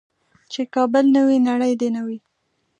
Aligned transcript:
چې 0.51 0.61
کابل 0.75 1.05
نه 1.15 1.21
وي 1.27 1.37
نړۍ 1.49 1.73
دې 1.81 1.89
نه 1.95 2.01
وي. 2.07 2.17